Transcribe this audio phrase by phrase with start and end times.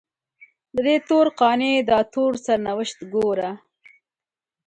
[0.75, 3.49] ددې تور قانع داتور سرنوشت ګوره